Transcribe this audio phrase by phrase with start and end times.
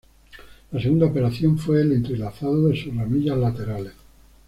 [0.71, 3.93] La segunda operación fue el entrelazado de sus ramillas laterales.